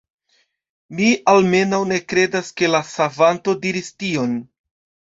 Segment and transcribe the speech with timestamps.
[0.99, 4.39] Mi, almenaŭ ne kredas ke la Savanto diris tion.